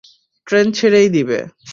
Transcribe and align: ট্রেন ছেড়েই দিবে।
ট্রেন 0.47 0.67
ছেড়েই 0.71 1.09
দিবে। 1.09 1.39